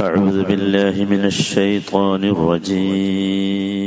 [0.00, 3.86] أعوذ بالله من الشيطان الرجيم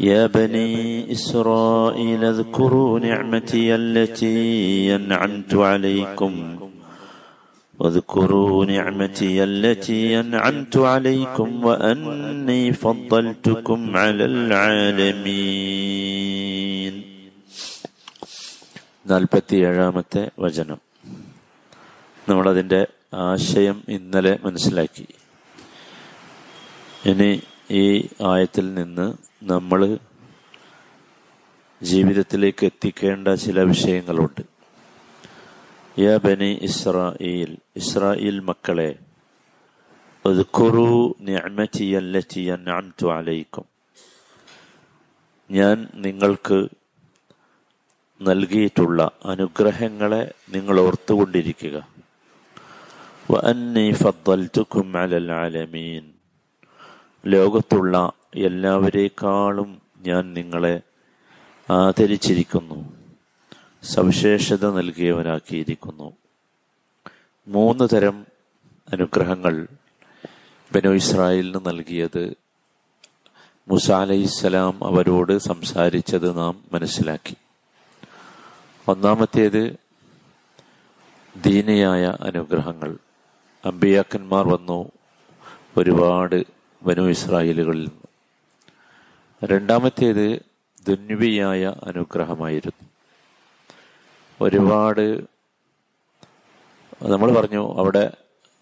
[0.00, 6.56] يا بني إسرائيل اذكروا نعمتي التي أنعمت عليكم
[7.78, 15.60] واذكروا نعمتي التي أنعمت عليكم وأني فضلتكم على العالمين
[19.06, 20.80] നാൽപ്പത്തി ഏഴാമത്തെ വചനം
[22.28, 22.80] നമ്മളതിൻ്റെ
[23.15, 25.07] ആശയം ഇന്നലെ മനസ്സിലാക്കി.
[27.05, 27.41] ഇനി
[27.71, 29.97] ഈ ആയത്തിൽ നിന്ന് നമ്മൾ
[31.83, 34.41] ജീവിതത്തിലേക്ക് എത്തിക്കേണ്ട ചില വിഷയങ്ങളുണ്ട്.
[35.99, 38.95] യാ ബനി ഇസ്രായേൽ ഇസ്രായേൽ മക്കളെ
[43.09, 43.65] അലൈക്കും.
[45.51, 46.67] ഞാൻ നിങ്ങൾക്ക്
[48.21, 51.94] നൽകിയിട്ടുള്ള അനുഗ്രഹങ്ങളെ നിങ്ങൾ ഓർത്തുകൊണ്ടിരിക്കുക.
[57.25, 60.81] ലോകത്തുള്ള എല്ലാവരേക്കാളും ഞാൻ നിങ്ങളെ
[61.69, 62.93] ആദരിച്ചിരിക്കുന്നു.
[63.83, 66.11] സവിശേഷത നൽകിയവനാക്കിയിരിക്കുന്നു.
[67.47, 68.25] മൂന്ന് തരം
[68.93, 69.67] അനുഗ്രഹങ്ങൾ
[70.75, 72.33] ബനു ഇസ്രായേലിന് നൽകിയത്
[73.67, 73.91] മുസ
[74.83, 77.35] അവരോട് സംസാരിച്ചത് നാം മനസ്സിലാക്കി.
[78.87, 79.75] ഒന്നാമത്തേത്
[81.45, 82.97] ദീനയായ അനുഗ്രഹങ്ങൾ.
[83.65, 84.91] അമ്പിയാക്കന്മാർ വന്നു
[85.77, 86.45] ഒരുപാട്
[86.81, 87.91] വനു ഇസ്രായേലുകളിൽ
[89.43, 90.27] രണ്ടാമത്തേത്
[90.87, 92.83] ദുന്വിയായ അനുഗ്രഹമായിരുന്നു.
[94.41, 95.05] ഒരുപാട്
[97.03, 98.03] നമ്മൾ പറഞ്ഞു അവിടെ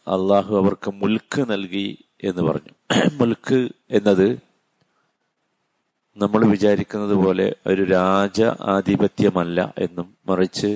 [0.07, 2.73] അള്ളാഹു അവർക്ക് മുൽക്ക് നൽകി എന്ന് പറഞ്ഞു.
[3.13, 3.59] മുൽക്ക്
[3.91, 4.27] എന്നത്
[6.17, 10.71] നമ്മൾ വിചാരിക്കുന്നത് പോലെ ഒരു രാജ ആധിപത്യമല്ല എന്നും മറിച്ച്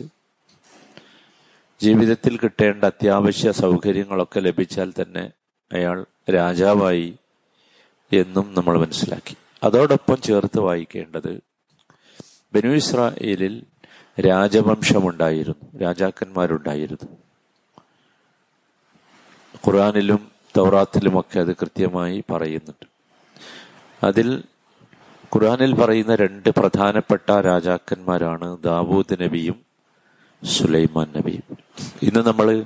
[1.81, 5.31] ജീവിതത്തിൽ കിട്ടേണ്ട അത്യാവശ്യ സൗകര്യങ്ങളൊക്കെ ലഭിച്ചാൽ തന്നെ
[5.72, 7.16] അയാൾ രാജാവായി
[8.14, 9.38] എന്നും നമ്മൾ മനസ്സിലാക്കി.
[9.64, 11.42] അതോടൊപ്പം ചേർത്ത് വായിക്കേണ്ടത്
[12.54, 13.64] ബനു ഇസ്രായേലിൽ
[14.21, 17.17] രാജവംശമുണ്ടായിരുന്നു രാജാക്കന്മാരുണ്ടായിരുന്നു.
[19.67, 22.86] ഖുറാനിലും തൗറാത്തിലുമൊക്കെ അത് കൃത്യമായി പറയുന്നുണ്ട്.
[24.05, 24.44] അതിൽ
[25.36, 29.67] ഖുറാനിൽ പറയുന്ന രണ്ട് പ്രധാനപ്പെട്ട രാജാക്കന്മാരാണ് ദാവൂദ് നബിയും
[30.43, 31.39] സുലൈമാൻ നബി.
[32.02, 32.64] ഇന്ന് നമ്മൾ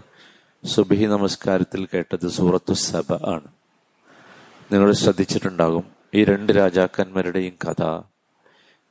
[0.65, 3.47] സുബഹി നമസ്കാരത്തിൽ കേട്ടത് സൂറത്തു സബ ആണ്.
[4.71, 5.83] നിങ്ങൾ ശ്രദ്ധിച്ചിട്ടുണ്ടാകും
[6.13, 8.01] ഈ രണ്ട് രാജാക്കന്മാരുടെയും കഥ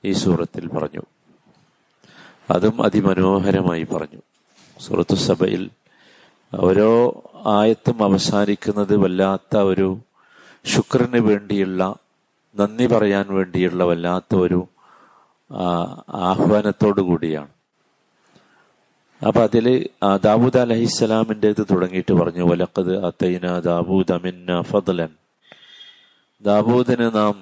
[0.04, 1.02] ഈ സൂറത്തിൽ പറഞ്ഞു.
[2.50, 4.22] അതും അതിമനോഹരമായി പറഞ്ഞു.
[4.80, 5.70] സൂറത്തു സഭയിൽ
[6.60, 9.98] ഓരോ ആയത്തും അവസാനിക്കുന്നത് വല്ലാത്ത ഒരു
[10.64, 11.96] ശുക്രന് വേണ്ടിയുള്ള
[12.56, 14.68] നന്ദി പറയാൻ വേണ്ടിയുള്ള വല്ലാത്ത ഒരു
[16.08, 17.59] ആഹ്വാനത്തോടു കൂടിയാണ്
[19.20, 19.66] അപ്പൊ അതിൽ
[20.22, 25.10] ദാവൂദ് അലഹിസ്സലാമിന്റെ ഇത് തുടങ്ങിയിട്ട് പറഞ്ഞു വലക്കത് അത്തൈന ദാവൂദ് അമിന്ന ഫضലൻ
[26.42, 27.34] ദാവൂദിന് നാം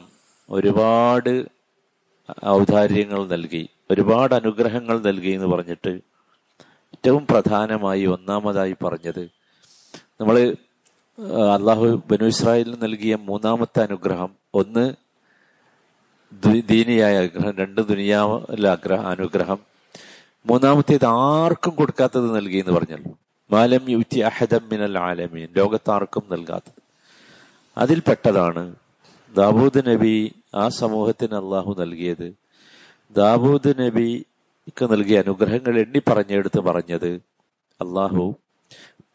[0.49, 1.33] ഒരുപാട്
[2.55, 5.93] ഔദാര്യങ്ങൾ നൽകി ഒരുപാട് അനുഗ്രഹങ്ങൾ നൽകി എന്ന് പറഞ്ഞിട്ട്
[6.95, 9.23] ഏറ്റവും പ്രധാനമായി ഒന്നാമതായി പറഞ്ഞത്
[10.21, 10.37] നമ്മൾ
[11.55, 14.85] അള്ളാഹു ബനു ഇസ്രായേലിന് നൽകിയ മൂന്നാമത്തെ അനുഗ്രഹം ഒന്ന്
[16.69, 19.61] ദീനിയായ അനുഗ്രഹം രണ്ട് ദുനിയാവിലെ ആഗ്രഹ അനുഗ്രഹം
[20.47, 23.19] മൂന്നാമത്തേത് ആർക്കും കൊടുക്കാത്തത് നൽകി എന്ന് പറഞ്ഞല്ലോ
[23.51, 25.49] മാലം യുറ്റി അഹദം മിനൽ ആലമീൻ.
[25.57, 26.83] ലോകത്താർക്കും നൽകാത്തത്.
[27.79, 28.75] അതിൽപ്പെട്ടതാണ്
[29.37, 32.35] ദാവൂദ് നബി ആ സമൂഹത്തിന് അള്ളാഹു നൽകിയത്.
[33.11, 37.09] ദാവൂദ് നബിക്ക് നൽകിയ അനുഗ്രഹങ്ങൾ എണ്ണി പറഞ്ഞെടുത്ത് പറഞ്ഞത്
[37.81, 38.37] അള്ളാഹു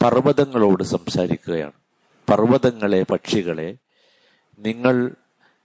[0.04, 1.72] പർവതങ്ങളോട് സംസാരിക്കുകയാണ്.
[2.30, 3.76] പർവതങ്ങളെ പക്ഷികളെ
[4.60, 5.16] നിങ്ങൾ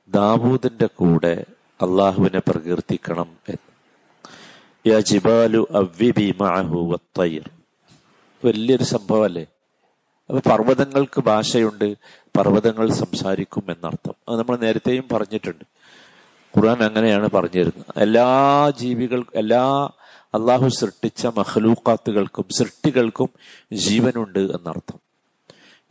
[0.08, 1.44] ദാവൂദിന്റെ കൂടെ
[1.82, 3.67] അള്ളാഹുവിനെ പ്രകീർത്തിക്കണം എന്ന്.
[4.88, 6.99] യാ ജിബാലു അവ്വിബി മഅഹു
[8.44, 9.47] വലിയൊരു സംഭവമല്ലേ?
[10.28, 11.97] അപ്പൊ പർവതങ്ങൾക്ക് ഭാഷയുണ്ട്
[12.37, 14.15] പർവതങ്ങൾ സംസാരിക്കും എന്നർത്ഥം.
[14.28, 15.65] അത് നമ്മൾ നേരത്തെയും പറഞ്ഞിട്ടുണ്ട്.
[16.56, 17.87] ഖുർആൻ അങ്ങനെയാണ് പറഞ്ഞിരുന്നത്.
[17.97, 18.27] എല്ലാ
[18.81, 19.62] ജീവികൾ എല്ലാ
[20.34, 23.28] അള്ളാഹു സൃഷ്ടിച്ച മഹലൂക്കാത്തുകൾക്കും സൃഷ്ടികൾക്കും
[23.72, 24.98] ജീവനുണ്ട് എന്നർത്ഥം.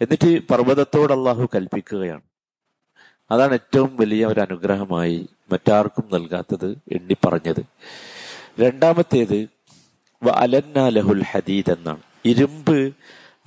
[0.02, 2.22] എന്നിട്ട് പർവതത്തോട് അള്ളാഹു കൽപ്പിക്കുകയാണ്.
[3.32, 7.66] അതാണ് ഏറ്റവും വലിയ ഒരു അനുഗ്രഹമായി മറ്റാർക്കും നൽകാത്തത് എണ്ണി പറഞ്ഞത്
[8.60, 9.50] രണ്ടാമത്തേത്
[10.34, 12.02] അലന്നാലഹുൽ ഹദീദ് എന്നാണ്.
[12.26, 12.94] ഇരുമ്പ്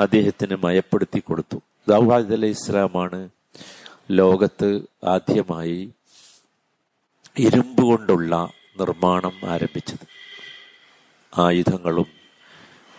[0.00, 1.60] അദ്ദേഹത്തിന് മയപ്പെടുത്തി കൊടുത്തു.
[1.88, 3.28] ദൗഹാദ് അലൈഹി ഇസ്ലാമാണ്
[4.10, 5.92] ലോകത്ത് ആദ്യമായി
[7.38, 10.06] ഇരുമ്പ് കൊണ്ടുള്ള നിർമ്മാണം ആരംഭിച്ചത്.
[11.38, 12.06] ആയുധങ്ങളും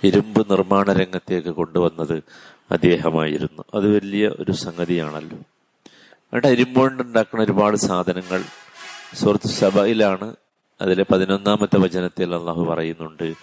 [0.04, 2.24] ഇരുമ്പ് നിർമ്മാണ രംഗത്തേക്ക് കൊണ്ടുവന്നത്
[2.72, 3.64] അദ്ദേഹമായിരുന്നു.
[3.74, 5.38] അത് വലിയ ഒരു സംഗതിയാണല്ലോ.
[6.34, 8.44] അവിടെ ഇരുമ്പ് ഉണ്ടാക്കുന്ന ഒരുപാട് സാധനങ്ങൾ
[9.14, 10.36] സുഹൃത്ത് സഭയിലാണ്
[10.82, 13.34] അതിലെ പതിനൊന്നാമത്തെ വചനത്തിൽ അള്ളാഹു പറയുന്നുണ്ട്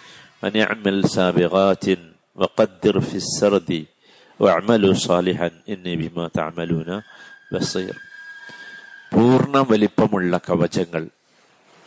[9.14, 11.08] പൂർണ വലിപ്പമുള്ള കവചങ്ങൾ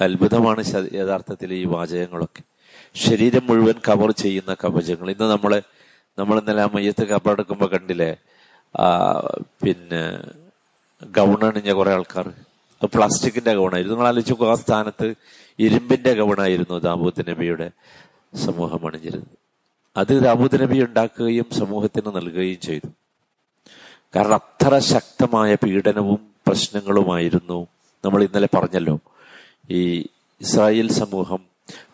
[0.02, 0.64] അത്ഭുതമാണ്
[0.94, 2.44] യഥാർത്ഥത്തിൽ ഈ വാചകങ്ങളൊക്കെ.
[2.96, 5.12] ശരീരം മുഴുവൻ കവർ ചെയ്യുന്ന കവചങ്ങൾ.
[5.12, 5.62] ഇന്ന് നമ്മളെ
[6.20, 8.16] നമ്മൾ ഇന്നലെ ആ മയ്യത്ത് കബറെടുക്കുമ്പോൾ കണ്ടില്ലേ?
[9.64, 10.02] പിന്നെ
[11.06, 12.34] ഗൗണണിഞ്ഞ കുറെ ആൾക്കാർ
[12.84, 15.14] പ്ലാസ്റ്റിക്കിന്റെ ഗൗണായിരുന്നു നിങ്ങൾ ആലോചിച്ചു ആ സ്ഥാനത്ത്
[15.60, 17.72] ഇരുമ്പിന്റെ ഗൗണായിരുന്നു ദാബൂദ് നബിയുടെ
[18.36, 19.38] സമൂഹം അണിഞ്ഞിരുന്നത്.
[19.98, 22.90] അത് ദാബൂദ് നബി ഉണ്ടാക്കുകയും സമൂഹത്തിന് നൽകുകയും ചെയ്തു.
[24.16, 27.68] കാരണം അത്ര ശക്തമായ പീഡനവും പ്രശ്നങ്ങളുമായിരുന്നു.
[28.06, 29.00] നമ്മൾ ഇന്നലെ പറഞ്ഞല്ലോ
[29.70, 30.00] ഈ
[30.42, 31.40] ഇസ്രായേൽ സമൂഹം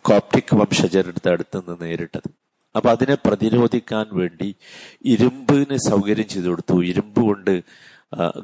[0.02, 2.30] കോപ്റ്റിക് വംശജരുടെ അടുത്ത് നിന്ന് നേരിട്ടത്.
[2.76, 4.56] അപ്പൊ അതിനെ പ്രതിരോധിക്കാൻ വേണ്ടി
[5.06, 6.84] ഇരുമ്പിന് സൗകര്യം ചെയ്തു കൊടുത്തു.
[6.84, 7.64] ഇരുമ്പ് കൊണ്ട്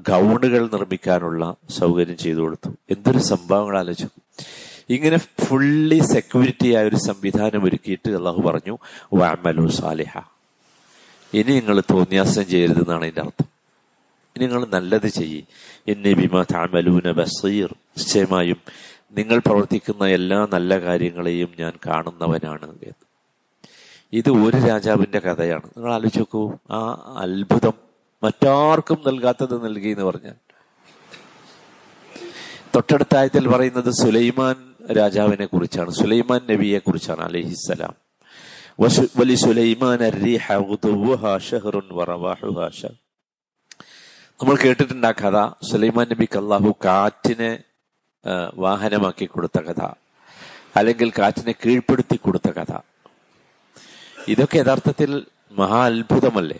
[0.09, 2.69] ഗൗണുകൾ നിർമ്മിക്കാനുള്ള സൗകര്യം ചെയ്തു കൊടുത്തു.
[2.89, 4.07] എന്തൊരു സംഭവങ്ങൾ ആലോചിച്ചു
[4.89, 8.77] ഇങ്ങനെ ഫുള്ളി സെക്യൂരിറ്റി ആയ ഒരു സംവിധാനം ഒരുക്കിയിട്ട് അള്ളാഹു പറഞ്ഞു
[9.13, 10.19] വാമലു സാലിഹ.
[11.33, 13.45] ഇനി നിങ്ങൾ തോന്നിയാസം ചെയ്യരുതെന്നാണ് ഇതിന്റെ അർത്ഥം.
[14.35, 15.43] ഇനി നിങ്ങൾ നല്ലത് ചെയ്യ്.
[15.87, 17.75] എന്നെ ബിമ താമലൂന ബസീർ.
[17.97, 18.57] നിശ്ചയമായും
[19.11, 22.93] നിങ്ങൾ പ്രവർത്തിക്കുന്ന എല്ലാ നല്ല കാര്യങ്ങളെയും ഞാൻ കാണുന്നവനാണ് എന്ന്.
[24.13, 25.63] ഇത് ഒരു രാജാവിന്റെ കഥയാണ്.
[25.63, 26.53] നിങ്ങൾ ആലോചിച്ച് നോക്കൂ.
[26.71, 27.73] ആ അത്ഭുതം
[28.23, 30.33] മറ്റാർക്കും നൽകാത്തത് നൽകി എന്ന് പറഞ്ഞാൽ.
[32.75, 37.93] തൊട്ടടുത്ത ആയത്തിൽ പറയുന്നത് സുലൈമാൻ രാജാവിനെ കുറിച്ചാണ് സുലൈമാൻ നബിയെ കുറിച്ചാണ് അലഹിസ്സലാം
[39.17, 39.35] വലി
[44.39, 47.63] നമ്മൾ കേട്ടിട്ടുണ്ട് ആ കഥ സുലൈമാൻ നബിക്ക് അള്ളാഹു കാറ്റിനെ
[48.55, 49.81] വാഹനമാക്കി കൊടുത്ത കഥ
[50.75, 52.73] അല്ലെങ്കിൽ കാറ്റിനെ കീഴ്പ്പെടുത്തി കൊടുത്ത കഥ.
[54.27, 56.59] ഇതൊക്കെ യഥാർത്ഥത്തിൽ മഹാ അത്ഭുതമല്ലേ?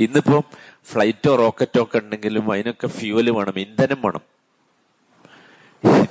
[0.00, 0.44] ഇന്നിപ്പോ
[0.84, 4.35] ഫ്ലൈറ്റോ റോക്കറ്റോ ഒക്കെ ഉണ്ടെങ്കിലും അതിനൊക്കെ ഫ്യൂവൽ വേണം ഇന്ധനം വേണം.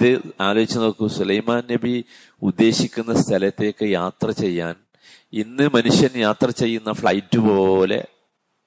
[0.02, 2.06] ഇത് ആലോചിച്ച് നോക്കൂ സുലൈമാൻ നബി
[2.42, 4.76] ഉദ്ദേശിക്കുന്ന സ്ഥലത്തേക്ക് യാത്ര ചെയ്യാൻ
[5.34, 8.08] ഇന്ന് മനുഷ്യൻ യാത്ര ചെയ്യുന്ന ഫ്ലൈറ്റ് പോലെ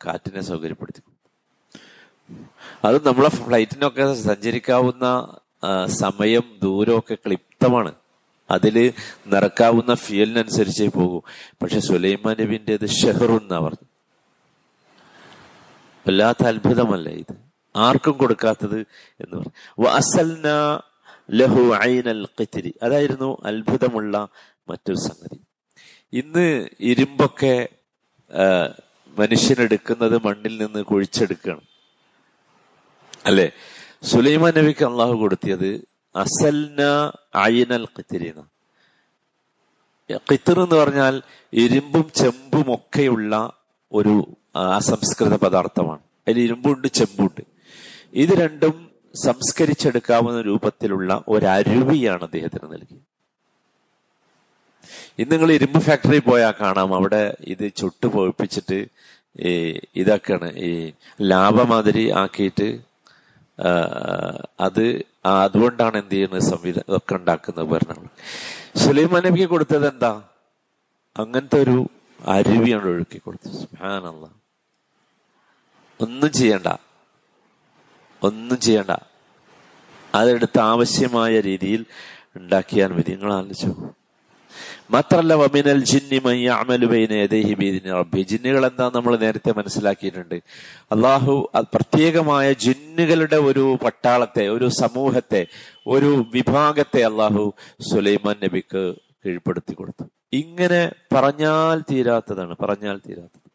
[0.06, 1.02] കാറ്റിനെ സൗകര്യപ്പെടുത്തി
[2.84, 5.36] അത് നമ്മളെ ഫ്ലൈറ്റിനൊക്കെ സഞ്ചരിക്കാവുന്ന
[5.86, 7.94] സമയം ദൂരമൊക്കെ ക്ലിപ്തമാണ്.
[8.50, 8.92] അതിൽ
[9.26, 11.22] നിറക്കാവുന്ന ഫ്യൂലിനനുസരിച്ചേ പോകൂ.
[11.62, 13.86] പക്ഷെ സുലൈമാൻ നബിന്റെത് ഷെഹറുന്നാ പറഞ്ഞു
[16.08, 17.34] വല്ലാത്ത അത്ഭുതമല്ല ഇത്?
[17.76, 18.80] ആർക്കും കൊടുക്കാത്തത്
[19.20, 19.52] എന്ന് പറഞ്ഞു.
[21.30, 22.74] ലഹു ഐനൽ ഖിത്രി.
[22.82, 24.28] അതായിരുന്നു അത്ഭുതമുള്ള
[24.68, 25.40] മറ്റൊരു സംഗതി.
[26.12, 27.68] ഇന്ന് ഇരുമ്പൊക്കെ
[29.18, 31.62] മനുഷ്യനെടുക്കുന്നത് മണ്ണിൽ നിന്ന് കുഴിച്ചെടുക്കണം
[33.26, 33.52] അല്ലെ?
[34.02, 35.84] സുലൈമാൻ നബിക്ക് അള്ളാഹു കൊടുത്തിയത്
[36.16, 36.82] അസൽന
[37.34, 38.44] അയിനൽ ഖിത്തിരിന
[40.14, 41.22] ഖിത്തർ എന്ന് പറഞ്ഞാൽ
[41.52, 43.52] ഇരുമ്പും ചെമ്പും ഒക്കെയുള്ള
[43.92, 44.36] ഒരു
[44.76, 46.00] അസംസ്കൃത പദാർത്ഥമാണ്.
[46.28, 47.40] അതിൽ ഇരുമ്പുണ്ട് ചെമ്പുണ്ട്.
[48.12, 53.06] ഇത് രണ്ടും സംസ്കരിച്ചെടുക്കാവുന്ന രൂപത്തിലുള്ള ഒരരുവിയാണ് അദ്ദേഹത്തിന് നൽകിയത്.
[55.18, 56.94] ഇന്ന് നിങ്ങൾ ഇരുമ്പ് ഫാക്ടറി പോയാൽ കാണാം.
[56.94, 58.86] അവിടെ ഇത് ചുട്ടു പൊഴിപ്പിച്ചിട്ട്
[59.40, 62.68] ഈ ഇതൊക്കെയാണ് ഈ ലാഭമാതിരി ആക്കിയിട്ട്
[64.60, 66.42] അത് അതുകൊണ്ടാണ് എന്ത് ചെയ്യുന്നത്?
[66.42, 68.08] സംവിധാനം ഇതൊക്കെ ഉണ്ടാക്കുന്ന ഉപകരണങ്ങൾ.
[68.76, 70.22] സുലൈമാൻ നബിക്ക് കൊടുത്തത് എന്താ?
[71.16, 71.88] അങ്ങനത്തെ ഒരു
[72.26, 74.30] അരുവിയാണ് ഒഴുക്കി കൊടുത്തത്.
[76.00, 76.66] ഒന്നും ചെയ്യണ്ട.
[78.22, 78.90] ഒന്നും ചെയ്യണ്ട.
[80.14, 81.84] അതെടുത്ത് ആവശ്യമായ രീതിയിൽ
[82.36, 83.10] ഉണ്ടാക്കിയാൽ മതി.
[83.10, 83.88] നിങ്ങൾ ആലോചിച്ചു.
[84.90, 86.18] മാത്രല്ല വമിനൽ ജിന്നി
[87.88, 88.22] റബ്ബി.
[88.22, 90.34] ജിന്നുകൾ എന്താ നമ്മൾ നേരത്തെ മനസ്സിലാക്കിയിട്ടുണ്ട്.
[90.92, 95.46] അള്ളാഹു പ്രത്യേകമായ ജിന്നുകളുടെ ഒരു പട്ടാളത്തെ ഒരു സമൂഹത്തെ
[95.86, 97.54] ഒരു വിഭാഗത്തെ അള്ളാഹു
[97.92, 98.94] സുലൈമാൻ നബിക്ക്
[99.26, 100.04] കീഴ്പ്പെടുത്തി കൊടുത്തു.
[100.32, 102.56] ഇങ്ങനെ പറഞ്ഞാൽ തീരാത്തതാണ്.
[102.56, 103.47] പറഞ്ഞാൽ തീരാത്തത്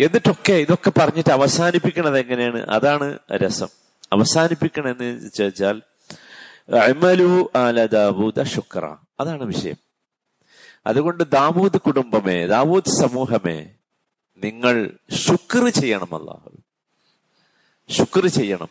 [0.00, 2.62] എന്നിട്ടൊക്കെ ഇതൊക്കെ പറഞ്ഞിട്ട് അവസാനിപ്പിക്കണത് എങ്ങനെയാണ്?
[2.62, 3.68] അതാണ് രസം.
[4.12, 5.82] അവസാനിപ്പിക്കണെന്ന് ചോദിച്ചാൽ
[6.76, 8.96] അമലു ആല ദാവൂദ ശുക്ര.
[9.20, 9.76] അതാണ് വിഷയം.
[10.86, 13.70] അതുകൊണ്ട് ദാവൂദ് കുടുംബമേ ദാവൂദ് സമൂഹമേ
[14.44, 14.98] നിങ്ങൾ
[15.28, 16.50] ശുക്ർ ചെയ്യണം അല്ലാഹു.
[17.88, 18.68] ശുക്ർ ചെയ്യണം.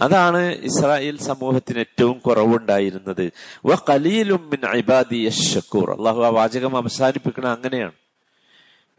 [0.00, 3.32] അതാണ് ഇസ്രായേൽ സമൂഹത്തിന് ഏറ്റവും കുറവുണ്ടായിരുന്നത്.
[3.66, 3.74] വ
[5.92, 7.92] അള്ളാഹു ആ വാചകം അവസാനിപ്പിക്കണം അങ്ങനെയാണ്.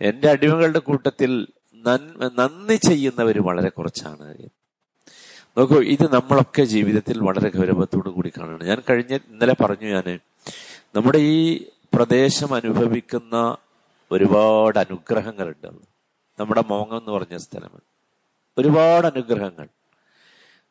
[0.01, 4.37] എന്റെ അടിമകളുടെ കൂട്ടത്തിൽ നന്ദി ചെയ്യുന്നവർ വളരെ കുറച്ചാണ്.
[5.57, 10.19] നോക്കൂ ഇത് നമ്മളൊക്കെ ജീവിതത്തിൽ വളരെ ഗൗരവത്തോടു കൂടി കാണണം ഞാൻ കഴിഞ്ഞ ഇന്നലെ പറഞ്ഞു ഞാൻ
[10.95, 13.57] നമ്മുടെ ഈ പ്രദേശം അനുഭവിക്കുന്ന
[14.11, 15.67] ഒരുപാട് അനുഗ്രഹങ്ങളുണ്ട്
[16.39, 17.81] നമ്മുടെ മോങ്ങം എന്ന് പറഞ്ഞ സ്ഥലം.
[18.57, 19.67] ഒരുപാട് അനുഗ്രഹങ്ങൾ.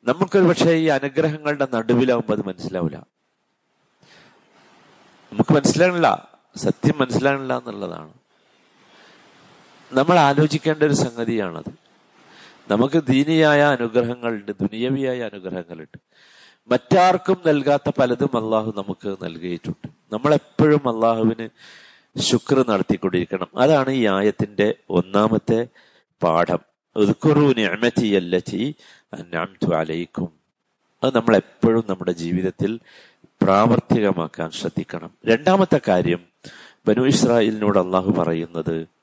[0.05, 3.07] നമുക്കൊരു പക്ഷേ ഈ അനുഗ്രഹങ്ങളുടെ നടുവിലാവുമ്പോൾ അത് മനസ്സിലാവില്ല
[5.33, 6.29] നമുക്ക് മനസ്സിലാകണില്ല.
[6.57, 8.20] സത്യം മനസ്സിലാകണില്ല എന്നുള്ളതാണ്.
[9.93, 11.71] നമ്മൾ ആലോചിക്കേണ്ട ഒരു സംഗതിയാണത്.
[12.71, 15.99] നമുക്ക് ദീനിയായ അനുഗ്രഹങ്ങളുണ്ട് ദുനിയവിയായ അനുഗ്രഹങ്ങളുണ്ട്.
[16.69, 19.89] മറ്റാർക്കും നൽകാത്ത പലതും അള്ളാഹു നമുക്ക് നൽകിയിട്ടുണ്ട്.
[20.13, 21.49] നമ്മളെപ്പോഴും അള്ളാഹുവിന്
[22.21, 23.47] ശുക്ർ നടത്തിക്കൊണ്ടിരിക്കണം.
[23.59, 25.67] അതാണ് ഈ ആയത്തിന്റെ ഒന്നാമത്തെ
[26.23, 26.59] പാഠം.
[29.77, 30.29] അലൈക്കും.
[31.05, 32.81] അത് നമ്മൾ എപ്പോഴും നമ്മുടെ ജീവിതത്തിൽ
[33.43, 35.11] പ്രാവർത്തികമാക്കാൻ ശ്രദ്ധിക്കണം.
[35.27, 36.21] രണ്ടാമത്തെ കാര്യം
[36.89, 39.00] ബനു ഇസ്രായേലിനോട് അള്ളാഹു പറയുന്നത്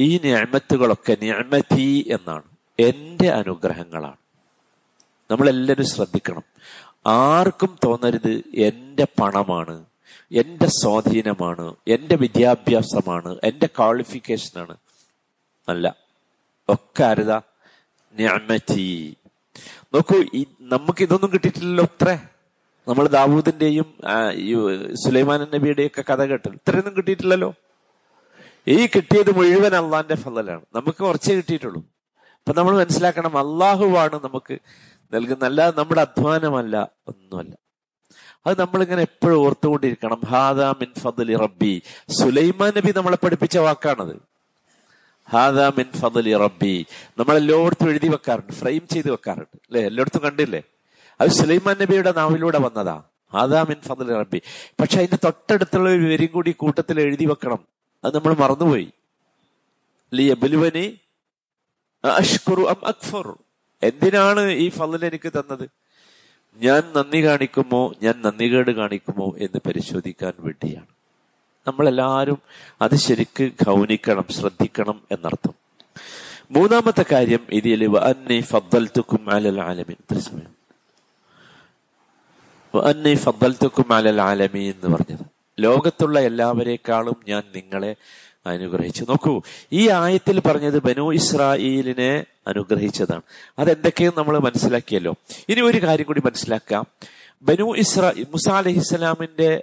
[0.00, 2.42] ഈ ഞാമത്തുകളൊക്കെ ഞാമത്തി എന്നാണ്.
[2.80, 4.16] എന്റെ അനുഗ്രഹങ്ങളാണ്.
[5.30, 6.42] നമ്മളെല്ലാവരും ശ്രദ്ധിക്കണം.
[7.06, 9.84] ആർക്കും തോന്നരുത് എന്റെ പണമാണ്
[10.32, 14.76] എന്റെ സ്വാധീനമാണ് എന്റെ വിദ്യാഭ്യാസമാണ് എന്റെ ക്വാളിഫിക്കേഷനാണ്.
[15.68, 15.96] അല്ല
[16.68, 17.40] ഒക്കെ ആരുതാ?
[18.14, 19.16] ഞാമത്തി
[19.94, 22.18] നോക്കൂ ഈ നമുക്ക് ഇതൊന്നും കിട്ടിയിട്ടില്ലല്ലോ ഇത്രേ
[22.88, 23.94] നമ്മൾ ദാവൂദിന്റെയും
[24.94, 27.54] സുലൈമാൻ നബിയുടെയും ഒക്കെ കഥ കേട്ടു ഇത്രയൊന്നും കിട്ടിയിട്ടില്ലല്ലോ.
[28.68, 30.62] ഈ കിട്ടിയത് മുഴുവൻ അള്ളാന്റെ ഫലലാണ്.
[30.74, 31.80] നമുക്ക് കുറച്ചേ കിട്ടിയിട്ടുള്ളൂ.
[31.80, 34.58] അപ്പൊ നമ്മൾ മനസ്സിലാക്കണം അള്ളാഹുവാണ് നമുക്ക്
[35.14, 37.56] നൽകുന്ന അല്ല നമ്മുടെ അധ്വാനമല്ല ഒന്നുമല്ല.
[38.46, 40.20] അത് നമ്മളിങ്ങനെ എപ്പോഴും ഓർത്തുകൊണ്ടിരിക്കണം.
[40.26, 41.82] ഹാദാ മിൻ ഫദലി റബ്ബി.
[42.08, 44.16] സുലൈമാൻ നബി നമ്മളെ പഠിപ്പിച്ച വാക്കാണത്.
[45.30, 46.86] ഹാദാ മിൻ ഫദലി റബ്ബി.
[47.18, 48.52] നമ്മൾ എല്ലായിടത്തും എഴുതി വെക്കാറുണ്ട്.
[48.52, 49.56] ഫ്രെയിം ചെയ്ത് വെക്കാറുണ്ട്.
[49.56, 49.86] അല്ലെ?
[49.86, 50.62] എല്ലായിടത്തും കണ്ടില്ലേ?
[51.20, 53.02] അത് സുലൈമാൻ നബിയുടെ നാവിലൂടെ വന്നതാ.
[53.32, 54.42] ഹാദാ മിൻ ഫദലി റബ്ബി.
[54.80, 57.72] പക്ഷെ അതിന്റെ തൊട്ടടുത്തുള്ള ഒരു വിവരം കൂടി കൂട്ടത്തിൽ എഴുതി വെക്കണം.
[58.04, 58.92] അത് നമ്മൾ മറന്നുപോയി.
[60.14, 60.98] ലിയബലുവനി
[62.04, 63.36] അഷ്കുറു അം അക്ഫർ.
[63.82, 65.68] എന്തിനാണ് ഈ ഫضൽ എനിക്ക് തന്നത്?
[66.56, 67.92] ഞാൻ നന്ദി കാണിക്കുമോ?
[68.02, 70.86] ഞാൻ നന്ദികേട് കാണിക്കുമോ എന്ന് പരിശോധിക്കാൻ വേണ്ടിയാണ്.
[71.66, 72.38] നമ്മളെല്ലാവരും
[72.82, 75.54] അത് ശരിക്ക് ഗൗനിക്കണം ശ്രദ്ധിക്കണം എന്നർത്ഥം.
[76.50, 79.96] മൂന്നാമത്തെ കാര്യം ഇതിൽ അന്നി ഫദ്ദൽത്തുക്കും അലൽ ആലമീൻ.
[80.00, 80.62] ഇത്ര സമയം.
[82.82, 85.31] അന്നി ഫദ്ദൽത്തുക്കും അലൽ ആലമീൻ എന്ന് പറഞ്ഞത്.
[85.60, 87.96] ലോകത്തുള്ള എല്ലാവരെക്കാളും ഞാൻ നിങ്ങളെ
[88.46, 89.04] അനുഗ്രഹിച്ചു.
[89.04, 89.42] നോക്കൂ
[89.72, 93.22] ഈ ആയത്തിൽ പറഞ്ഞത് ബനു ഇസ്രായേലിനെ അനുഗ്രഹിച്ചതാണ്.
[93.58, 95.14] അതെന്തൊക്കെയും നമ്മൾ മനസ്സിലാക്കിയല്ലോ.
[95.48, 96.86] ഇനി ഒരു കാര്യം കൂടി മനസ്സിലാക്കാം.
[97.42, 99.62] ബനു ഇസ്രാ മുസ അലഹിസ്ലാമിന്റെ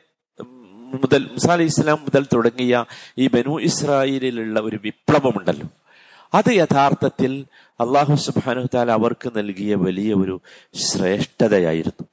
[1.03, 2.85] മുതൽ മുസ അലി ഇസ്ലാം മുതൽ തുടങ്ങിയ
[3.17, 5.67] ഈ ബനു ഇസ്രായേലിലുള്ള ഒരു വിപ്ലവമുണ്ടല്ലോ.
[6.33, 7.45] അത് യഥാർത്ഥത്തിൽ
[7.79, 10.41] അള്ളാഹു സുബാനു താല അവർക്ക് നൽകിയ വലിയ ഒരു
[10.75, 12.08] ശ്രേഷ്ഠതയായിരുന്നു.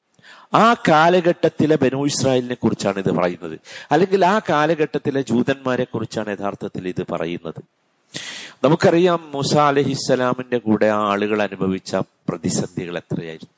[0.56, 3.60] ആ കാലഘട്ടത്തിലെ ബനു ഇസ്രായേലിനെ കുറിച്ചാണ് ഇത് പറയുന്നത്.
[3.92, 7.62] അല്ലെങ്കിൽ ആ കാലഘട്ടത്തിലെ ജൂതന്മാരെ കുറിച്ചാണ് യഥാർത്ഥത്തിൽ ഇത് പറയുന്നത്.
[8.64, 13.54] നമുക്കറിയാം മൂസ അലഹിസ്സലാമിന്റെ കൂടെ ആ ആളുകൾ അനുഭവിച്ച പ്രതിസന്ധികൾ എത്രയായിരുന്നു.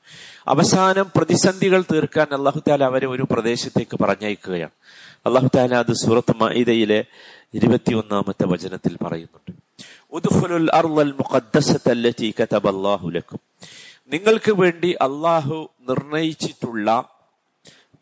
[0.48, 4.70] അവസാനം പ്രതിസന്ധികൾ തീർക്കാൻ അള്ളാഹു താല അവരെ ഒരു പ്രദേശത്തേക്ക് പറഞ്ഞയക്കുകയാണ്.
[5.26, 7.04] അള്ളാഹു താല അത് സൂറത്ത് മൈദയിലെ
[7.54, 9.52] ഇരുപത്തിയൊന്നാമത്തെ വചനത്തിൽ പറയുന്നുണ്ട്.
[14.12, 17.08] നിങ്ങൾക്ക് വേണ്ടി അള്ളാഹു നിർണയിച്ചിട്ടുള്ള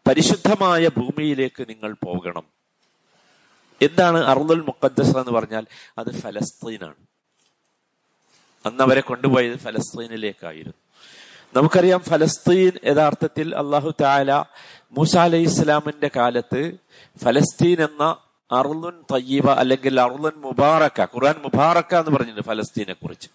[0.09, 2.45] പരിശുദ്ധമായ ഭൂമിയിലേക്ക് നിങ്ങൾ പോകണം.
[3.83, 5.67] എന്താണ് അർദുൽ മുക്കദ്സ എന്ന് പറഞ്ഞാൽ
[5.99, 7.01] അത് ഫലസ്തീനാണ്.
[8.67, 10.75] അന്ന് അവരെ കൊണ്ടുപോയത് ഫലസ്തീനിലേക്കായിരുന്നു.
[11.57, 14.33] നമുക്കറിയാം ഫലസ്തീൻ യഥാർത്ഥത്തിൽ അള്ളാഹു താല
[14.93, 16.73] മൂസ അലൈഹി ഇസ്ലാമിന്റെ കാലത്ത്
[17.25, 18.17] ഫലസ്തീൻ എന്ന
[18.53, 23.29] അർലുൻ തയ്യബ അല്ലെങ്കിൽ അർലുൻ മുബാറക്ക ഖുർആൻ മുബാറക്ക എന്ന് പറഞ്ഞിട്ടുണ്ട് ഫലസ്തീനെ കുറിച്ച്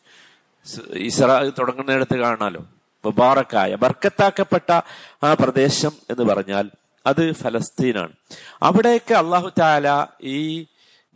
[0.93, 2.65] ഇസ്രാ തുടങ്ങുന്നിടത്ത് കാണാലോ.
[3.05, 4.81] മുബാറക്കായ ബർക്കത്താക്കപ്പെട്ട
[5.24, 6.70] ആ പ്രദേശം എന്ന് പറഞ്ഞാൽ
[7.05, 8.13] അത് ഫലസ്തീനാണ്.
[8.63, 10.65] അവിടെയൊക്കെ അള്ളാഹു താല ഈ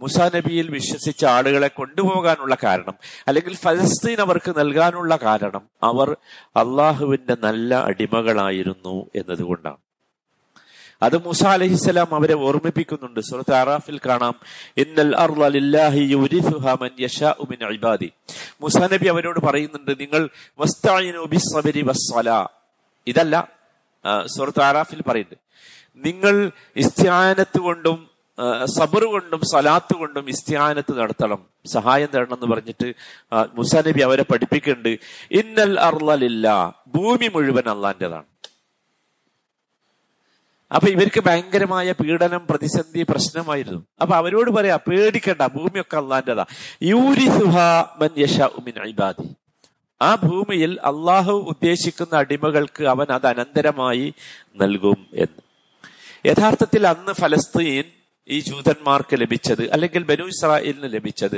[0.02, 2.96] മുസാ നബിയിൽ വിശ്വസിച്ച ആളുകളെ കൊണ്ടുപോകാനുള്ള കാരണം
[3.28, 6.18] അല്ലെങ്കിൽ ഫലസ്തീൻ അവർക്ക് നൽകാനുള്ള കാരണം അവർ
[6.56, 9.85] അള്ളാഹുവിന്റെ നല്ല അടിമകളായിരുന്നു എന്നതുകൊണ്ടാണ്.
[11.02, 13.20] അത് മൂസ അലഹിസ്സലാം അവരെ ഓർമ്മിപ്പിക്കുന്നുണ്ട്.
[13.20, 14.36] സുഹൃത്ത് അറാഫിൽ കാണാം
[14.78, 15.14] ഇന്നൽ
[17.76, 18.10] ഇബാദി.
[18.62, 20.30] മുസ നബി അവരോട് പറയുന്നുണ്ട് നിങ്ങൾ
[23.08, 23.36] ഇതല്ല
[24.26, 25.44] സുഹൃത്ത് അറാഫിൽ പറയുന്നുണ്ട്
[26.06, 28.10] നിങ്ങൾ ഇസ്ത്യാനത്ത് കൊണ്ടും
[28.78, 31.42] സബർ കൊണ്ടും സലാത്ത് കൊണ്ടും ഇസ്ത്യാനത്ത് നടത്തണം.
[31.66, 32.88] സഹായം തരണം എന്ന് പറഞ്ഞിട്ട്
[33.58, 34.98] മുസ നബി അവരെ പഠിപ്പിക്കുന്നുണ്ട്
[35.32, 38.28] ഇന്നൽ അർലില്ല ഭൂമി മുഴുവൻ അള്ളാന്റേതാണ്.
[40.76, 43.86] അപ്പൊ ഇവർക്ക് ഭയങ്കരമായ പീഡനം പ്രതിസന്ധി പ്രശ്നമായിരുന്നു.
[44.02, 46.46] അപ്പൊ അവരോട് പറയാ പേടിക്കണ്ട ഭൂമിയൊക്കെ അള്ളാന്റെതാ.
[46.84, 48.24] യൂരിസുഹാബാദി
[50.02, 54.14] ആ ഭൂമിയിൽ അള്ളാഹു ഉദ്ദേശിക്കുന്ന അടിമകൾക്ക് അവൻ അത് അനന്തരമായി
[54.56, 55.42] നൽകും എന്ന്.
[56.26, 57.84] യഥാർത്ഥത്തിൽ അന്ന് ഫലസ്തീൻ
[58.30, 61.38] ഈ ജൂതന്മാർക്ക് ലഭിച്ചത് അല്ലെങ്കിൽ ബനു ഇസ്രായേലിന് ലഭിച്ചത്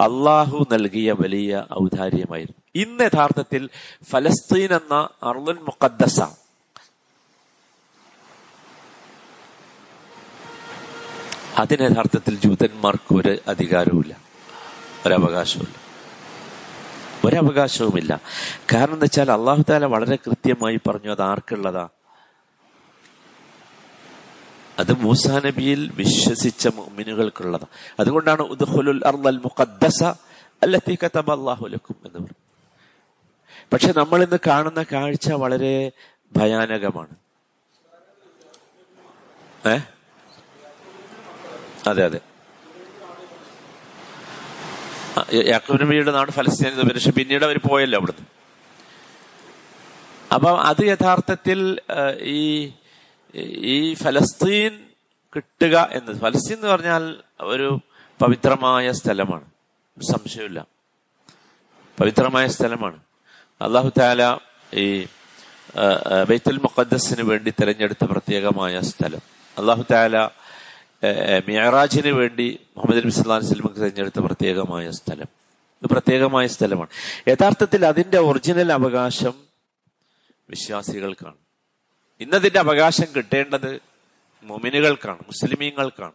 [0.00, 2.62] അള്ളാഹു നൽകിയ വലിയ ഔദാര്യമായിരുന്നു.
[2.74, 3.68] ഇന്ന് യഥാർത്ഥത്തിൽ
[4.10, 6.20] ഫലസ്തീൻ എന്ന അർലുൽ മുഖദ്ദസ
[11.60, 14.16] അതിന് യഥാർത്ഥത്തിൽ ജൂതന്മാർക്ക് ഒരു അധികാരവുമില്ല.
[15.06, 15.90] ഒരവകാശവുമില്ല.
[17.24, 18.20] ഒരവകാശവുമില്ല.
[18.72, 21.88] കാരണം എന്താ വെച്ചാൽ അള്ളാഹു താല വളരെ കൃത്യമായി പറഞ്ഞു അത് ആർക്കുള്ളതാ?
[24.78, 27.66] അത് മൂസാ നബിയിൽ വിശ്വസിച്ച മിനുകൾക്കുള്ളതാ
[28.00, 28.42] അതുകൊണ്ടാണ്
[29.38, 30.02] മുഖദ്ദസ
[30.62, 32.28] എന്ന്
[33.72, 35.92] പക്ഷെ നമ്മൾ ഇന്ന് കാണുന്ന കാഴ്ച വളരെ
[36.36, 37.14] ഭയാനകമാണ്.
[39.68, 39.78] ഏ?
[41.88, 42.20] അതെ അതെ.
[45.34, 48.26] യാക്കൂബ് നബിയുടെ നാട് ഫലസ്തീൻ പക്ഷെ പിന്നീട് അവർ പോയല്ലോ അവിടുന്ന്.
[50.34, 51.80] അപ്പം അത് യഥാർത്ഥത്തിൽ
[52.20, 52.72] ഈ
[53.34, 54.86] ഈ ഫലസ്തീൻ
[55.36, 57.80] കിട്ടുക എന്നത് ഫലസ്തീൻ എന്ന് പറഞ്ഞാൽ ഒരു
[58.20, 59.44] പവിത്രമായ സ്ഥലമാണ്.
[60.02, 60.66] സംശയമില്ല.
[62.00, 62.98] പവിത്രമായ സ്ഥലമാണ്.
[63.62, 64.38] അള്ളാഹു താല
[64.74, 65.06] ഈ
[66.28, 69.22] ബൈത്തുൽ മുഖദ്സിന് വേണ്ടി തിരഞ്ഞെടുത്ത പ്രത്യേകമായ സ്ഥലം.
[69.58, 70.28] അള്ളാഹു താല
[71.48, 75.26] മിയറാജിന് വേണ്ടി മുഹമ്മദ് നബി സ്വല്ലാ വസ്ലമക്ക് തിരഞ്ഞെടുത്ത പ്രത്യേകമായ സ്ഥലം.
[75.82, 76.88] ഇത് പ്രത്യേകമായ സ്ഥലമാണ്.
[77.28, 79.34] യഥാർത്ഥത്തിൽ അതിന്റെ ഒറിജിനൽ അവകാശം
[80.50, 81.34] വിശ്വാസികൾക്കാണ്.
[82.20, 83.80] ഇന്നതിന്റെ അവകാശം കിട്ടേണ്ടത്
[84.42, 86.12] മൊമിനുകൾക്കാണ് മുസ്ലിമീങ്ങൾക്കാണ്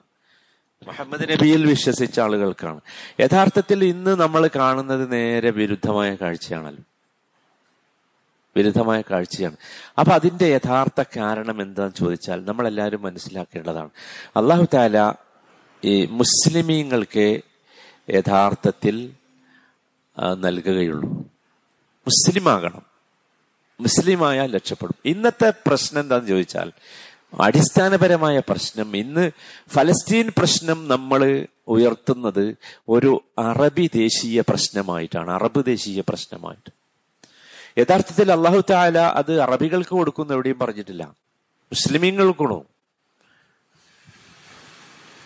[0.87, 2.81] മുഹമ്മദ് നബിയിൽ വിശ്വസിച്ച ആളുകൾക്കാണ്.
[3.19, 6.83] യഥാർത്ഥത്തിൽ ഇന്ന് നമ്മൾ കാണുന്നത് നേരെ വിരുദ്ധമായ കാഴ്ചയാണല്ലോ.
[8.55, 9.57] വിരുദ്ധമായ കാഴ്ചയാണ്.
[9.99, 13.89] അപ്പൊ അതിന്റെ യഥാർത്ഥ കാരണം എന്താന്ന് ചോദിച്ചാൽ നമ്മളെല്ലാവരും മനസ്സിലാക്കേണ്ടതാണ്.
[14.37, 15.13] അള്ളാഹു താല
[15.83, 17.41] ഈ മുസ്ലിമീങ്ങൾക്ക്
[18.09, 19.13] യഥാർത്ഥത്തിൽ
[20.39, 21.09] നൽകുകയുള്ളൂ.
[22.07, 22.81] മുസ്ലിമാകണം.
[23.79, 24.95] മുസ്ലിമായാൽ രക്ഷപ്പെടും.
[25.05, 26.71] ഇന്നത്തെ പ്രശ്നം എന്താന്ന് ചോദിച്ചാൽ
[27.41, 29.31] അടിസ്ഥാനപരമായ പ്രശ്നം ഇന്ന്
[29.69, 32.55] ഫലസ്തീൻ പ്രശ്നം നമ്മൾ ഉയർത്തുന്നത്
[32.89, 35.31] ഒരു അറബി ദേശീയ പ്രശ്നമായിട്ടാണ്.
[35.31, 36.71] അറബ് ദേശീയ പ്രശ്നമായിട്ട്.
[37.77, 41.03] യഥാർത്ഥത്തിൽ അള്ളാഹു താല അത് അറബികൾക്ക് കൊടുക്കുന്ന എവിടെയും പറഞ്ഞിട്ടില്ല.
[41.43, 42.65] മുസ്ലിമീങ്ങൾക്കണോ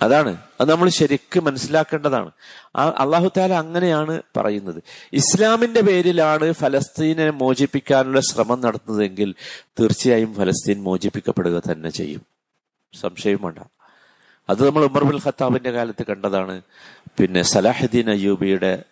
[0.01, 0.37] അതാണ്.
[0.61, 2.31] അത് നമ്മൾ ശരിക്കും മനസ്സിലാക്കേണ്ടതാണ്.
[2.75, 4.83] ആ അള്ളാഹു താല അങ്ങനെയാണ് പറയുന്നത്.
[5.13, 9.35] ഇസ്ലാമിന്റെ പേരിലാണ് ഫലസ്തീനെ മോചിപ്പിക്കാനുള്ള ശ്രമം നടത്തുന്നതെങ്കിൽ
[9.79, 12.21] തീർച്ചയായും ഫലസ്തീൻ മോചിപ്പിക്കപ്പെടുക തന്നെ ചെയ്യും.
[13.01, 13.78] സംശയം വേണ്ട.
[14.49, 16.61] അത് നമ്മൾ ഉമർ ബുൽ ഖത്താബിന്റെ കാലത്ത് കണ്ടതാണ്.
[17.19, 18.83] പിന്നെ സലാഹുദ്ദീൻ അയ്യൂബിയുടെ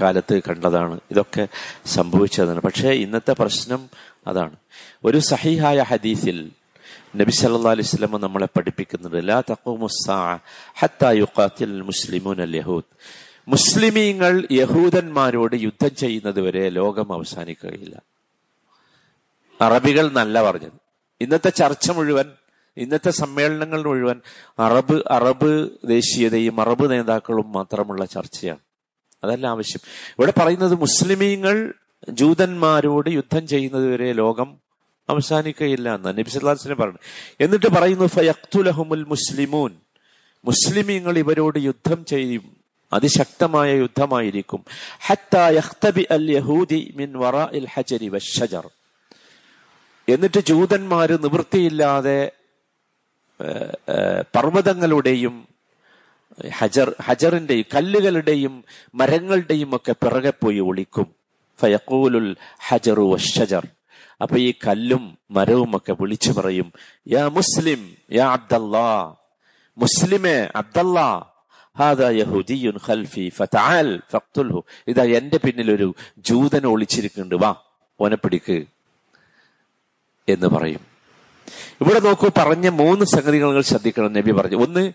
[0.00, 1.00] കാലത്ത് കണ്ടതാണ്.
[1.10, 1.48] ഇതൊക്കെ
[1.86, 2.60] സംഭവിച്ചതാണ്.
[2.60, 3.88] പക്ഷേ ഇന്നത്തെ പ്രശ്നം
[4.26, 4.56] അതാണ്.
[5.04, 6.50] ഒരു സഹിഹായ ഹദീസിൽ
[7.16, 9.28] നബി സല്ലാ അലൈഹി സ്വലമ നമ്മളെ പഠിപ്പിക്കുന്നുണ്ട്.
[9.28, 9.42] ലാ
[12.54, 12.84] യഹൂദ്.
[13.48, 18.02] മുസ്ലിമീങ്ങൾ യഹൂദന്മാരോട് യുദ്ധം ചെയ്യുന്നത് വരെ ലോകം അവസാനിക്കുകയില്ല.
[19.60, 20.72] അറബികൾ നല്ല പറഞ്ഞത്.
[21.20, 22.32] ഇന്നത്തെ ചർച്ച മുഴുവൻ
[22.76, 24.20] ഇന്നത്തെ സമ്മേളനങ്ങൾ മുഴുവൻ
[24.58, 28.58] അറബ് അറബ് ദേശീയതയും അറബ് നേതാക്കളും മാത്രമുള്ള ചർച്ചയാണ്.
[29.24, 29.80] അതല്ല ആവശ്യം.
[30.18, 31.74] ഇവിടെ പറയുന്നത് മുസ്ലിമീങ്ങൾ
[32.08, 34.58] ജൂതന്മാരോട് യുദ്ധം ചെയ്യുന്നത് വരെ ലോകം
[35.08, 36.98] അവസാനിക്കുകയില്ല എന്ന് നബി സല്ലാസിനെ പറഞ്ഞു.
[37.40, 39.70] എന്നിട്ട് പറയുന്നു ഫയക്തുലഹുമുൽ മുസ്ലിമൂൻ.
[40.44, 42.56] മുസ്ലിമീങ്ങൾ ഇവരോട് യുദ്ധം ചെയ്യും.
[42.92, 44.64] അതിശക്തമായ യുദ്ധമായിരിക്കും.
[50.08, 52.32] എന്നിട്ട് ജൂതന്മാര് നിവൃത്തിയില്ലാതെ
[54.36, 55.48] പർവതങ്ങളുടെയും
[56.50, 61.14] ഹജർ ഹജറിന്റെയും കല്ലുകളുടെയും മരങ്ങളുടെയും ഒക്കെ പിറകെ പോയി ഒളിക്കും.
[61.60, 62.36] ഫയക്കൂലുൽ
[62.68, 63.66] ഹജറു വഷജർ
[64.22, 66.72] അപ്പൊ ഈ കല്ലും മരവും ഒക്കെ വിളിച്ചു പറയും
[67.08, 69.16] യാ മുസ്ലിം യാ അബ്ദല്ലാ
[69.78, 71.08] മുസ്ലിമേ അബ്ദല്ലാ
[71.78, 72.08] ഹാദാ
[72.86, 73.32] ഖൽഫി
[74.88, 77.50] ഇതാ എന്റെ പിന്നിൽ ഒരു ജൂതൻ ഒളിച്ചിരിക്കുന്നുണ്ട് വാ
[78.00, 78.66] ഓനെ പിടിക്ക്
[80.28, 80.89] എന്ന് പറയും.
[81.80, 84.56] ഇവിടെ നോക്കൂ പറഞ്ഞ മൂന്ന് സംഗതികൾ നിങ്ങൾ ശ്രദ്ധിക്കണം നബി പറഞ്ഞു.
[84.56, 84.92] ഒന്ന്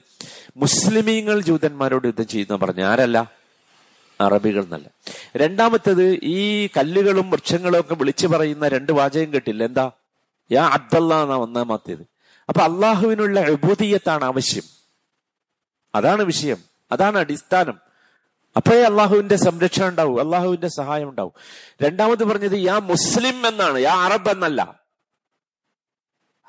[0.58, 2.84] മുസ്ലിമീങ്ങൾ ജൂതന്മാരോട് യുദ്ധം ചെയ്യുന്ന പറഞ്ഞു.
[2.84, 3.32] ആരല്ല?
[4.22, 4.90] അറബികൾ എന്നല്ല
[5.38, 9.64] രണ്ടാമത്തേത് ഈ കല്ലുകളും വൃക്ഷങ്ങളും ഒക്കെ വിളിച്ചു പറയുന്ന രണ്ട് വാചകം കേട്ടില്ല.
[9.64, 9.92] എന്താ?
[10.52, 12.06] യാ അബ്ദല്ല എന്നാ ഒന്നാമത്തേത്.
[12.50, 14.64] അപ്പൊ അള്ളാഹുവിനുള്ള അബൂദിയത്താണ് ആവശ്യം.
[15.96, 16.58] അതാണ് വിഷയം.
[16.92, 17.80] അതാണ് അടിസ്ഥാനം.
[18.58, 20.20] അപ്പോഴേ അള്ളാഹുവിന്റെ സംരക്ഷണം ഉണ്ടാവും.
[20.20, 21.32] അള്ളാഹുവിന്റെ സഹായം ഉണ്ടാവും.
[21.82, 23.80] രണ്ടാമത് പറഞ്ഞത് യാ മുസ്ലിം എന്നാണ്.
[23.80, 24.85] യാ അറബ് എന്നല്ല.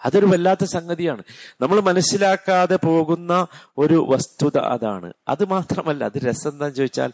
[0.05, 1.23] അതൊരു വല്ലാത്ത സംഗതിയാണ്.
[1.61, 3.47] നമ്മൾ മനസ്സിലാക്കാതെ പോകുന്ന
[3.79, 5.13] ഒരു വസ്തുത അതാണ്.
[5.29, 7.13] അത് മാത്രമല്ല അത് രസം എന്താണെന്ന് ചോദിച്ചാൽ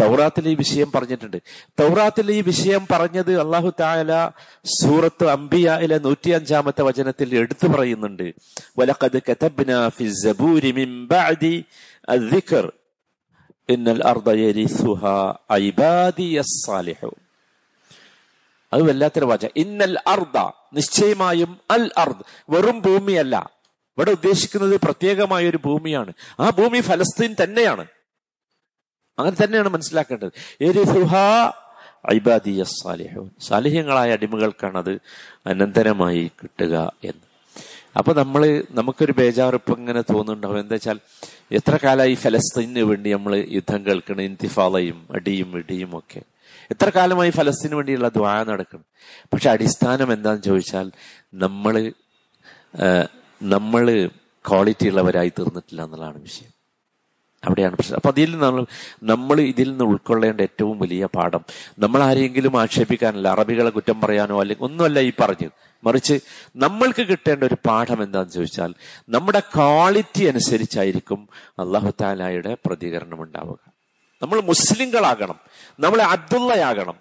[0.00, 1.36] തൗറാത്തിൽ ഈ വിഷയം പറഞ്ഞിട്ടുണ്ട്.
[1.80, 4.30] തൗറാത്തിൽ ഈ വിഷയം പറഞ്ഞത് അള്ളാഹു താല
[4.64, 8.34] സൂറത്ത് അംബിയായിലെ നൂറ്റി അഞ്ചാമത്തെ വചനത്തിൽ എടുത്തു പറയുന്നുണ്ട്.
[8.78, 9.20] വലഖദ്
[10.72, 11.64] മിൻ ബഅദി
[13.68, 15.02] ഇന്നൽ അർദ യരിസുഹ
[15.52, 16.70] ഐബാദിയസ്
[18.72, 20.38] അത് വല്ലാത്തൊരു വാച ഇന്നൽ അർദ
[20.72, 22.50] നിശ്ചയമായും അൽ അർദ്.
[22.50, 23.50] വെറും ഭൂമിയല്ല.
[23.98, 26.12] ഇവിടെ ഉദ്ദേശിക്കുന്നത് പ്രത്യേകമായ ഒരു ഭൂമിയാണ്.
[26.40, 27.86] ആ ഭൂമി ഫലസ്തീൻ തന്നെയാണ്.
[29.18, 30.32] അങ്ങനെ തന്നെയാണ് മനസ്സിലാക്കേണ്ടത്.
[32.14, 35.00] ഐബാദിയ സാലിഹ്യങ്ങളായ അടിമകൾക്കാണ് അത്
[35.46, 37.30] അനന്തരമായി കിട്ടുക എന്ന്.
[37.98, 40.60] അപ്പൊ നമ്മൾ നമുക്കൊരു ബേജാറിപ്പ് ഇങ്ങനെ തോന്നുന്നുണ്ടാവും.
[40.60, 40.98] എന്താ വെച്ചാൽ
[41.52, 46.20] എത്ര കാലമായി ഫലസ്തീനു വേണ്ടി നമ്മൾ യുദ്ധം കേൾക്കണം ഇന്തിഫാലയും അടിയും ഇടിയും ഒക്കെ.
[46.70, 48.84] എത്ര കാലമായി ഫലസ്തീന് വേണ്ടിയുള്ള ദ്വാ നടക്കണം
[49.32, 50.86] പക്ഷെ അടിസ്ഥാനം എന്താന്ന് ചോദിച്ചാൽ
[51.34, 51.74] നമ്മൾ
[53.40, 53.84] നമ്മൾ
[54.48, 56.52] ക്വാളിറ്റി ഉള്ളവരായി തീർന്നിട്ടില്ല എന്നുള്ളതാണ് വിഷയം.
[57.42, 57.96] അവിടെയാണ് പ്രശ്നം.
[57.96, 58.62] അപ്പൊ അതിൽ നമ്മൾ
[59.02, 61.42] നമ്മൾ ഇതിൽ നിന്ന് ഉൾക്കൊള്ളേണ്ട ഏറ്റവും വലിയ പാഠം.
[61.78, 66.16] നമ്മൾ ആരെങ്കിലും ആക്ഷേപിക്കാനല്ല അറബികളെ കുറ്റം പറയാനോ അല്ലെങ്കിൽ ഒന്നുമല്ല ഈ പറഞ്ഞത് മറിച്ച്
[66.64, 68.72] നമ്മൾക്ക് കിട്ടേണ്ട ഒരു പാഠം എന്താണെന്ന് ചോദിച്ചാൽ
[69.08, 71.20] നമ്മുടെ ക്വാളിറ്റി അനുസരിച്ചായിരിക്കും
[71.64, 73.60] അള്ളാഹു താലായുടെ പ്രതികരണം ഉണ്ടാവുക.
[74.22, 75.40] നമ്മൾ മുസ്ലിങ്ങളാകണം.
[75.80, 76.94] നമ്മൾ അബ്ദുള്ളയാകണം.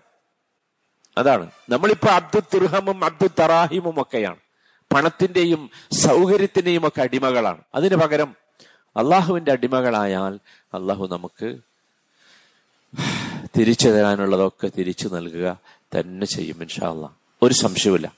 [1.18, 1.52] അതാണ്.
[1.70, 4.38] നമ്മളിപ്പോ അബ്ദു തുർഹമും അബ്ദു തറാഹിമും ഒക്കെയാണ്.
[4.94, 7.62] പണത്തിന്റെയും സൗകര്യത്തിന്റെയും ഒക്കെ അടിമകളാണ്.
[7.76, 8.36] അതിന് പകരം
[8.98, 10.40] അള്ളാഹുവിന്റെ അടിമകളായാൽ
[10.74, 11.58] അള്ളാഹു നമുക്ക്
[13.58, 15.60] തിരിച്ചു തരാനുള്ളതൊക്കെ തിരിച്ചു നൽകുക
[16.00, 17.12] തന്നെ ചെയ്യും ഇൻഷാല്ല
[17.44, 18.12] ഒരു സംശയവുമില്ല.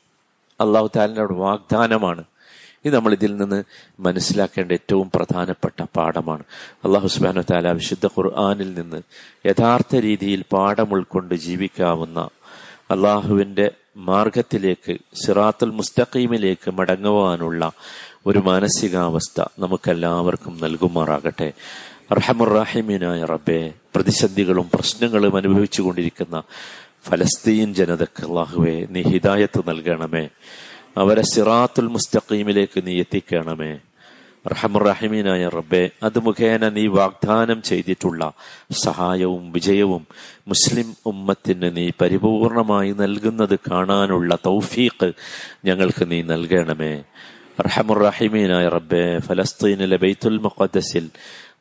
[0.62, 2.24] അള്ളാഹു താലിനോട് വാഗ്ദാനമാണ്.
[2.86, 3.64] ഇത് നമ്മൾ ഇതിൽ നിന്ന്
[4.00, 6.44] മനസ്സിലാക്കേണ്ട ഏറ്റവും പ്രധാനപ്പെട്ട പാഠമാണ്.
[6.86, 9.02] അള്ളാഹു സുബാനു താല വിശുദ്ധ ഖുർആാനിൽ നിന്ന്
[9.46, 12.30] യഥാർത്ഥ രീതിയിൽ പാഠം ഉൾക്കൊണ്ട് ജീവിക്കാവുന്ന
[12.92, 17.72] അള്ളാഹുവിന്റെ മാർഗത്തിലേക്ക് സിറാത്തുൽ മുസ്തഖീമിലേക്ക് മടങ്ങുവാനുള്ള
[18.26, 21.54] ഒരു മാനസികാവസ്ഥ നമുക്കെല്ലാവർക്കും നൽകുമാറാകട്ടെ.
[22.14, 26.44] റഹമുറാഹിമീനായ റബ്ബെ പ്രതിസന്ധികളും പ്രശ്നങ്ങളും അനുഭവിച്ചു കൊണ്ടിരിക്കുന്ന
[27.10, 30.30] ഫലസ്തീൻ ജനതക്ക് അള്ളാഹുവെ നീ ഹിദായത്ത് നൽകണമേ.
[30.98, 33.80] അവരെ സിറാത്തുൽ മുസ്തഖീമിലേക്ക് നീ എത്തിക്കണമേ.
[34.52, 38.32] റഹമുറഹിമീനായ റബ്ബെ അത് മുഖേന നീ വാഗ്ദാനം ചെയ്തിട്ടുള്ള
[38.72, 40.08] സഹായവും വിജയവും
[40.48, 45.12] മുസ്ലിം ഉമ്മത്തിന് നീ പരിപൂർണമായി നൽകുന്നത് കാണാനുള്ള തൗഫീഖ്
[45.66, 47.04] ഞങ്ങൾക്ക് നീ നൽകണമേ.
[47.68, 51.10] റഹമുറഹിമീനായ റബ്ബെ ഫലസ്തീനിലെ ബൈത്തുൽ മുഖദ്സിൽ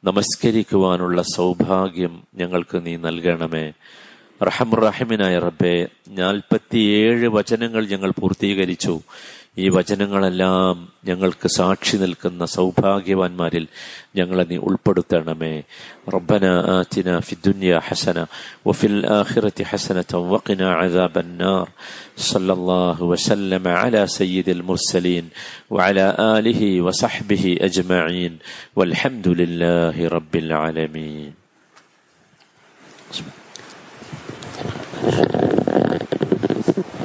[0.04, 3.72] നമസ്കരിക്കുവാനുള്ള സൗഭാഗ്യം ഞങ്ങൾക്ക് നീ നൽകണമേ.
[4.48, 5.76] റഹമുറഹിമിനായ റബ്ബെ
[6.20, 8.94] നാൽപ്പത്തിയേഴ് വചനങ്ങൾ ഞങ്ങൾ പൂർത്തീകരിച്ചു.
[9.62, 10.76] ഈ വചനങ്ങളെല്ലാം
[11.08, 13.64] ഞങ്ങൾക്ക് സാക്ഷി നിൽക്കുന്ന സൗഭാഗ്യവാന്മാരിൽ
[14.18, 15.54] ഞങ്ങളെ നീ ഉൾപ്പെടുത്തണമേ.
[16.14, 16.44] റബ്ബന
[16.76, 18.18] ആതിന ഫിദ്ദുനിയ ഹസന
[18.68, 21.66] വഫിൽ ആഖിറതി ഹസനത വഖിന അദാബന്നാർ
[22.28, 25.24] സല്ലല്ലാഹു വസല്ലമ അലാ സയ്യിദിൽ മുർസലീൻ
[25.76, 28.32] വഅലാ ആലിഹി വസഹ്ബിഹി അജ്മഈൻ.
[28.78, 31.30] വൽഹംദുലില്ലാഹി റബ്ബിൽ ആലമീൻ.
[34.62, 36.06] Thank
[36.76, 36.99] you.